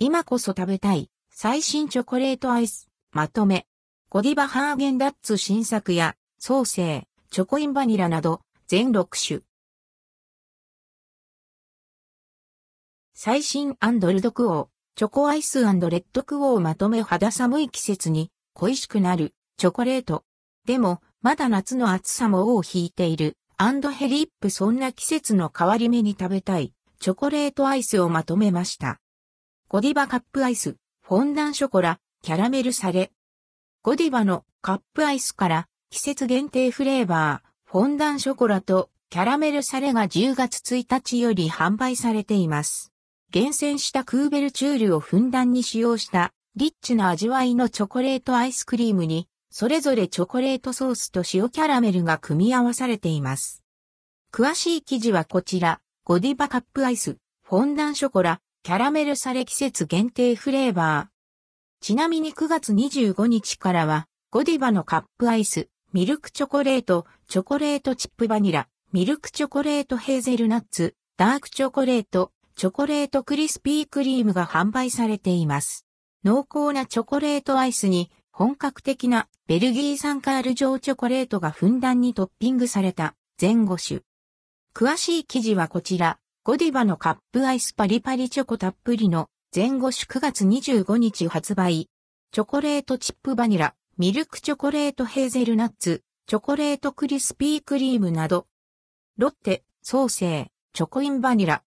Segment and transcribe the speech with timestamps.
[0.00, 3.66] 今こそ食べたい最新チョコレートアイスまとめ。
[4.10, 9.40] ゴディバハーゲンダッツ新作や爽 生チョコ inバニラなど全6種。
[13.12, 20.22] 最新ルドクオー、チョコアイスレッドクオーまとめ肌寒い季節に恋しくなるチョコレート。
[20.64, 29.00] でも、まだ夏の暑さも尾を引いているアンドヘリップそんな季節の変わり目に食べたいチョコレートアイスをまとめました。
[29.70, 33.12] ゴディバカップアイス、フォンダンショコラ、キャラメルサレ。
[33.82, 42.94] ゴディバのカップアイスから季節限定フレーバー、フォンダンショコラとキャラメルサレが10月1日より販売されています。
[43.30, 53.62] 厳選したクーベルチュールをふんだんに使用したリッチな味わいのチョコレートアイスクリームにそれぞれチョコレートソースと塩キャラメルが組み合わされています。
[54.32, 61.08] 詳しい記事はこちら、ゴディバカップアイス、フォンダンショコラ、キャラメルサレ季節限定フレーバー。
[61.80, 75.86] ちなみに9月25日からは、ゴディバのカップアイス、ミルクチョコレート、チョコレートチップバニラ、ミルクチョコレートヘーゼルナッツ、ダークチョコレート、チョコレートクリスピークリームが販売されています。
[76.24, 84.00] 濃厚なチョコレートアイスに本格的なベルギー産カール状チョコレートがふんだんにトッピングされた前後種。
[84.74, 91.90] 詳しい記事はこちら、ゴディバのカップアイスパリパリチョコたっぷりの前後種9月25日発売。
[92.32, 98.46] チョコレートチップバニラ、ミルクチョコレートヘーゼルナッツ、チョコレートクリスピークリームなど。
[99.18, 101.64] ロッテ、ソーセー、チョコインバニラ。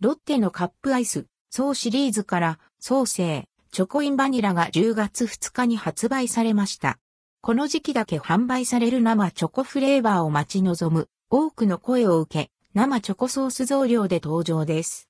[0.00, 6.98] ロッテのカップアイス、ソーシリーズからソーセー、チョコインバニラが10月2日に発売されました。
[7.40, 15.08] この時期だけ販売される生チョコフレーバーを待ち望む多くの声を受け、生チョコソース増量で登場です。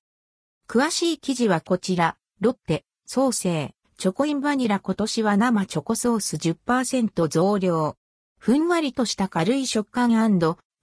[0.69, 7.97] 詳しい記事はこちら、ロッテ、ソーセー、チョコインバニラ今年は生チョコソース10%増量。
[8.39, 10.13] ふんわりとした軽い食感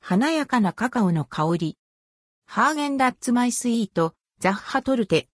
[0.02, 1.78] 華やかなカカオの香り。
[2.46, 5.30] ハーゲンダッツマイスイート、ザッハトルテ、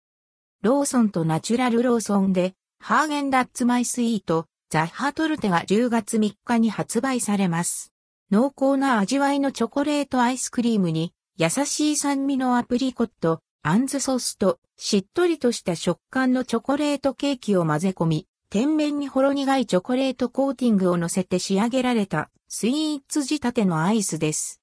[0.61, 7.93] ローソンとナチュラルローソンで、ハーゲンダッツマイスイート、ザッハトルテが10月3日に発売されます。
[8.29, 24.59] 濃厚な味わいのチョコレートアイスクリームに、優しい酸味のアプリコット、アンズソースと、しっとりとした食感のチョコレートケーキを混ぜ込み、天面にほろ苦いチョコレートコーティングを乗せて仕上げられたスイーツ仕立てのアイスです。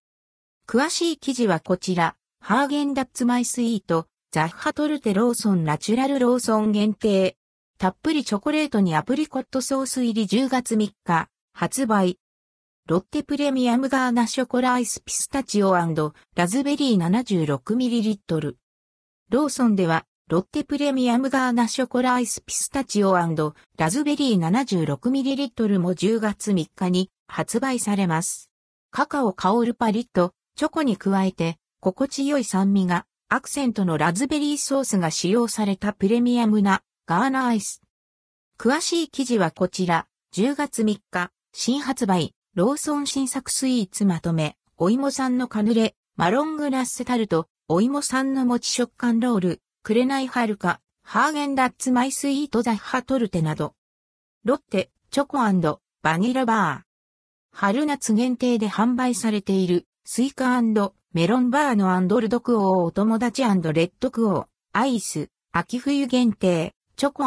[0.69, 7.39] 詳しい記事はこちら、ハーゲンダッツマイスイート、ザッハトルテローソンナチュラルローソン限定。
[7.79, 12.19] たっぷりチョコレートにアプリコットソース入り10月3日、発売。
[12.89, 18.55] ロッテプレミアムガーナショコラアイスピスタチオラズベリー 76ml。
[19.29, 28.53] ローソンでは、ロッテプレミアムガーナショコラアイスピスタチオラズベリー 76ml も10月3日に発売されます。
[28.93, 37.83] カカオ香るパリッと、チョコに加えて、心地よい酸味がアクセントのラズベリーソースが使用されたプレミアムなガーナアイス。
[38.57, 53.75] 詳しい記事はこちら、10月3日、新発売、ローソン新作スイーツまとめ、お芋さんのカヌレ、マロングラッセタルト、お芋さんの餅食感ロール、くれないはるか、ハーゲンダッツマイスイートザッハトルテなど。
[54.43, 55.37] ロッテ、チョコ
[56.01, 57.55] バニラバー。
[57.55, 60.57] 春夏限定で販売されているスイカ
[61.13, 63.43] メロンバーのアンドルドクオーお友達
[63.75, 67.25] レッドクオー、アイス、秋冬限定、チョコ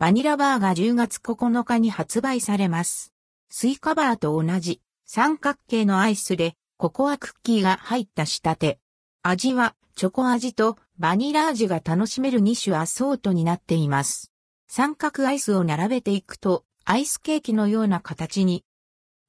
[0.00, 3.12] バニラバーが10月9日に発売されます。
[3.48, 8.78] スイカバーと同じ三角形のアイスでココアクッキーが入った仕立て。
[9.22, 14.32] 味はチョコ味とバニラ味が楽しめる2種アソートになっています。
[14.68, 18.64] 三角アイスを並べていくとアイスケーキのような形に。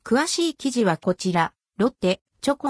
[0.04, 2.70] 詳しい記事はこちら、ロッテ、チョコ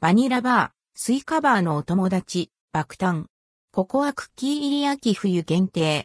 [0.00, 3.26] バニラバー、スイカバーのお友達、爆誕。
[3.72, 6.02] ココアクッキー入り秋冬限定。